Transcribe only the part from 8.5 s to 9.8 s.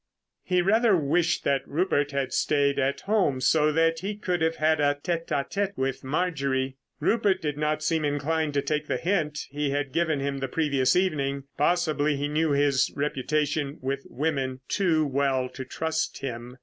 to take the hint he